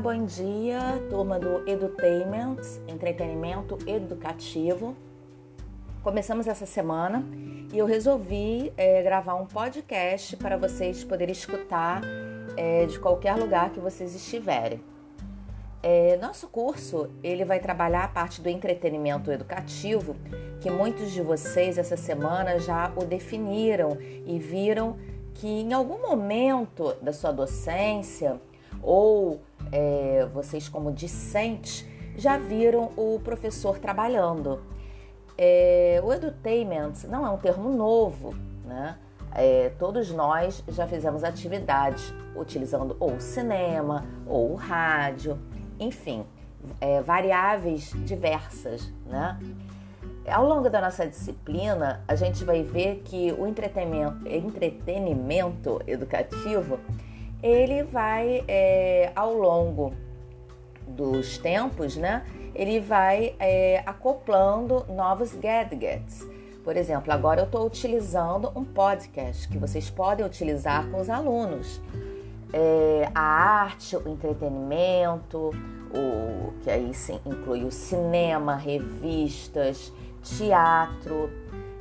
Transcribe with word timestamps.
bom 0.00 0.26
dia, 0.26 0.78
turma 1.10 1.36
do 1.36 1.68
Edutainment, 1.68 2.60
entretenimento 2.86 3.76
educativo. 3.84 4.96
Começamos 6.04 6.46
essa 6.46 6.64
semana 6.64 7.24
e 7.72 7.76
eu 7.76 7.84
resolvi 7.84 8.72
é, 8.76 9.02
gravar 9.02 9.34
um 9.34 9.46
podcast 9.46 10.36
para 10.36 10.56
vocês 10.56 11.02
poderem 11.02 11.32
escutar 11.32 12.00
é, 12.56 12.86
de 12.86 13.00
qualquer 13.00 13.34
lugar 13.34 13.70
que 13.70 13.80
vocês 13.80 14.14
estiverem. 14.14 14.80
É, 15.82 16.16
nosso 16.18 16.46
curso 16.46 17.10
ele 17.20 17.44
vai 17.44 17.58
trabalhar 17.58 18.04
a 18.04 18.08
parte 18.08 18.40
do 18.40 18.48
entretenimento 18.48 19.32
educativo, 19.32 20.14
que 20.60 20.70
muitos 20.70 21.10
de 21.10 21.22
vocês 21.22 21.76
essa 21.76 21.96
semana 21.96 22.60
já 22.60 22.92
o 22.94 23.04
definiram 23.04 23.98
e 24.24 24.38
viram 24.38 24.96
que 25.34 25.48
em 25.48 25.72
algum 25.72 26.00
momento 26.00 26.94
da 27.02 27.12
sua 27.12 27.32
docência 27.32 28.40
ou 28.82 29.40
é, 29.72 30.26
vocês 30.32 30.68
como 30.68 30.92
discentes 30.92 31.86
já 32.16 32.36
viram 32.36 32.90
o 32.96 33.20
professor 33.22 33.78
trabalhando. 33.78 34.60
É, 35.36 36.00
o 36.04 36.12
edutainment 36.12 36.92
não 37.08 37.26
é 37.26 37.30
um 37.30 37.38
termo 37.38 37.70
novo, 37.70 38.34
né? 38.64 38.98
É, 39.32 39.70
todos 39.78 40.10
nós 40.10 40.62
já 40.68 40.86
fizemos 40.86 41.22
atividades 41.22 42.12
utilizando 42.34 42.96
ou 42.98 43.14
o 43.14 43.20
cinema 43.20 44.04
ou 44.26 44.52
o 44.52 44.54
rádio, 44.56 45.38
enfim, 45.78 46.26
é, 46.80 47.00
variáveis 47.00 47.92
diversas, 48.04 48.92
né? 49.06 49.38
Ao 50.28 50.44
longo 50.44 50.68
da 50.68 50.80
nossa 50.80 51.06
disciplina, 51.06 52.04
a 52.06 52.14
gente 52.14 52.44
vai 52.44 52.62
ver 52.62 53.02
que 53.04 53.32
o 53.32 53.46
entretenimento, 53.46 54.28
entretenimento 54.28 55.80
educativo 55.86 56.78
ele 57.42 57.82
vai 57.82 58.44
é, 58.46 59.12
ao 59.14 59.34
longo 59.34 59.92
dos 60.86 61.38
tempos, 61.38 61.96
né? 61.96 62.24
Ele 62.54 62.80
vai 62.80 63.34
é, 63.38 63.82
acoplando 63.86 64.84
novos 64.88 65.34
gadgets. 65.34 66.26
Por 66.64 66.76
exemplo, 66.76 67.12
agora 67.12 67.40
eu 67.40 67.46
estou 67.46 67.66
utilizando 67.66 68.52
um 68.54 68.64
podcast 68.64 69.48
que 69.48 69.56
vocês 69.56 69.88
podem 69.88 70.24
utilizar 70.24 70.86
com 70.88 71.00
os 71.00 71.08
alunos. 71.08 71.80
É, 72.52 73.08
a 73.14 73.20
arte, 73.20 73.96
o 73.96 74.08
entretenimento, 74.08 75.50
o 75.94 76.52
que 76.62 76.70
aí 76.70 76.92
sim, 76.92 77.18
inclui 77.24 77.64
o 77.64 77.70
cinema, 77.70 78.56
revistas, 78.56 79.92
teatro, 80.22 81.30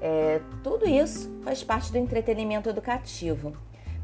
é, 0.00 0.40
tudo 0.62 0.86
isso 0.86 1.34
faz 1.42 1.62
parte 1.62 1.90
do 1.90 1.96
entretenimento 1.96 2.68
educativo. 2.68 3.54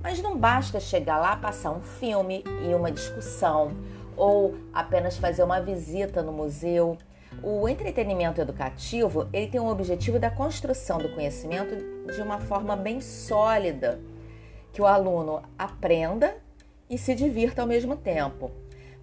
Mas 0.03 0.21
não 0.23 0.37
basta 0.37 0.81
chegar 0.81 1.19
lá, 1.19 1.37
passar 1.37 1.73
um 1.73 1.83
filme 1.83 2.43
e 2.67 2.75
uma 2.75 2.91
discussão 2.91 3.73
ou 4.17 4.55
apenas 4.73 5.17
fazer 5.17 5.43
uma 5.43 5.61
visita 5.61 6.23
no 6.23 6.33
museu. 6.33 6.97
O 7.43 7.69
entretenimento 7.69 8.41
educativo 8.41 9.29
ele 9.33 9.47
tem 9.47 9.61
o 9.61 9.69
objetivo 9.69 10.19
da 10.19 10.31
construção 10.31 10.99
do 10.99 11.11
conhecimento 11.11 11.77
de 12.13 12.21
uma 12.21 12.41
forma 12.41 12.75
bem 12.77 13.01
sólida, 13.01 14.01
que 14.73 14.81
o 14.81 14.87
aluno 14.87 15.43
aprenda 15.59 16.35
e 16.89 16.97
se 16.97 17.15
divirta 17.15 17.63
ao 17.63 17.69
mesmo 17.69 17.95
tempo. 17.95 18.51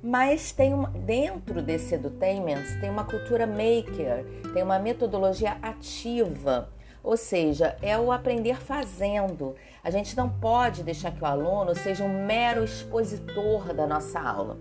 Mas 0.01 0.51
tem 0.51 0.73
uma, 0.73 0.89
dentro 0.89 1.61
desse 1.61 1.95
edutainment 1.95 2.79
tem 2.79 2.89
uma 2.89 3.03
cultura 3.03 3.47
maker, 3.47 4.25
tem 4.53 4.61
uma 4.61 4.77
metodologia 4.77 5.57
ativa 5.61 6.69
ou 7.08 7.16
seja, 7.16 7.77
é 7.81 7.97
o 7.97 8.11
aprender 8.11 8.58
fazendo. 8.58 9.55
A 9.81 9.89
gente 9.89 10.17
não 10.17 10.27
pode 10.27 10.83
deixar 10.83 11.09
que 11.09 11.23
o 11.23 11.25
aluno 11.25 11.73
seja 11.73 12.03
um 12.03 12.25
mero 12.25 12.66
expositor 12.66 13.73
da 13.73 13.87
nossa 13.87 14.20
aula. 14.20 14.58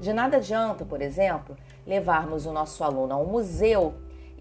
De 0.00 0.10
nada 0.10 0.38
adianta, 0.38 0.82
por 0.82 1.02
exemplo, 1.02 1.54
levarmos 1.86 2.46
o 2.46 2.54
nosso 2.54 2.82
aluno 2.82 3.12
a 3.12 3.18
um 3.18 3.26
museu 3.26 3.92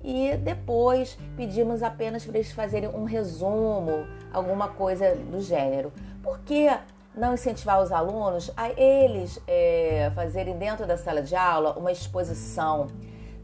e 0.02 0.38
depois 0.38 1.20
pedimos 1.36 1.84
apenas 1.84 2.26
para 2.26 2.38
eles 2.38 2.54
fazerem 2.54 2.88
um 2.88 3.04
resumo, 3.04 4.08
alguma 4.32 4.70
coisa 4.70 5.14
do 5.16 5.42
gênero. 5.42 5.92
Por 6.24 6.40
que 6.40 6.70
não 7.14 7.34
incentivar 7.34 7.84
os 7.84 7.92
alunos 7.92 8.50
a 8.56 8.70
eles 8.70 9.38
é, 9.46 10.10
fazerem 10.16 10.58
dentro 10.58 10.88
da 10.88 10.96
sala 10.96 11.22
de 11.22 11.36
aula 11.36 11.78
uma 11.78 11.92
exposição? 11.92 12.88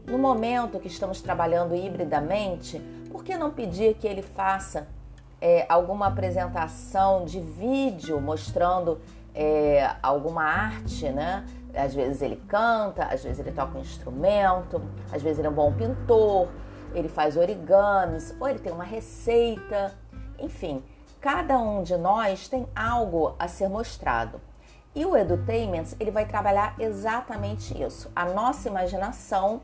No 0.06 0.16
momento 0.16 0.78
que 0.78 0.86
estamos 0.86 1.20
trabalhando 1.20 1.76
hibridamente, 1.76 2.80
por 3.16 3.24
que 3.24 3.38
não 3.38 3.50
pedir 3.50 3.94
que 3.94 4.06
ele 4.06 4.20
faça 4.20 4.88
é, 5.40 5.64
alguma 5.70 6.08
apresentação 6.08 7.24
de 7.24 7.40
vídeo 7.40 8.20
mostrando 8.20 9.00
é, 9.34 9.90
alguma 10.02 10.42
arte, 10.42 11.08
né? 11.08 11.46
Às 11.74 11.94
vezes 11.94 12.20
ele 12.20 12.36
canta, 12.46 13.04
às 13.04 13.24
vezes 13.24 13.38
ele 13.38 13.52
toca 13.52 13.78
um 13.78 13.80
instrumento, 13.80 14.82
às 15.10 15.22
vezes 15.22 15.38
ele 15.38 15.48
é 15.48 15.50
um 15.50 15.54
bom 15.54 15.72
pintor, 15.72 16.48
ele 16.94 17.08
faz 17.08 17.38
origamis, 17.38 18.36
ou 18.38 18.46
ele 18.46 18.58
tem 18.58 18.70
uma 18.70 18.84
receita, 18.84 19.94
enfim, 20.38 20.84
cada 21.18 21.58
um 21.58 21.82
de 21.82 21.96
nós 21.96 22.48
tem 22.48 22.68
algo 22.76 23.34
a 23.38 23.48
ser 23.48 23.68
mostrado. 23.70 24.42
E 24.94 25.06
o 25.06 25.16
Edutainment, 25.16 25.86
ele 25.98 26.10
vai 26.10 26.26
trabalhar 26.26 26.74
exatamente 26.78 27.82
isso, 27.82 28.12
a 28.14 28.26
nossa 28.26 28.68
imaginação 28.68 29.62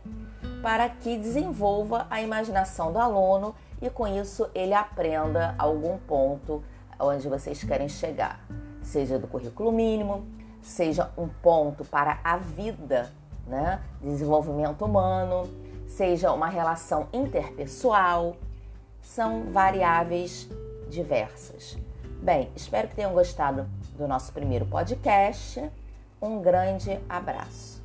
para 0.62 0.88
que 0.88 1.18
desenvolva 1.18 2.06
a 2.08 2.22
imaginação 2.22 2.92
do 2.92 2.98
aluno 2.98 3.54
e 3.80 3.90
com 3.90 4.06
isso 4.06 4.48
ele 4.54 4.72
aprenda 4.72 5.54
algum 5.58 5.98
ponto 5.98 6.62
onde 6.98 7.28
vocês 7.28 7.62
querem 7.64 7.88
chegar, 7.88 8.40
seja 8.80 9.18
do 9.18 9.26
currículo 9.26 9.72
mínimo, 9.72 10.24
seja 10.62 11.10
um 11.18 11.26
ponto 11.28 11.84
para 11.84 12.20
a 12.22 12.36
vida, 12.36 13.12
né? 13.44 13.82
Desenvolvimento 14.00 14.84
humano, 14.84 15.50
seja 15.88 16.32
uma 16.32 16.46
relação 16.48 17.08
interpessoal, 17.12 18.36
são 19.00 19.46
variáveis 19.50 20.48
diversas. 20.88 21.76
Bem, 22.22 22.50
espero 22.54 22.86
que 22.86 22.94
tenham 22.94 23.12
gostado 23.12 23.66
do 23.98 24.06
nosso 24.06 24.32
primeiro 24.32 24.64
podcast. 24.64 25.68
Um 26.20 26.40
grande 26.40 27.00
abraço. 27.08 27.82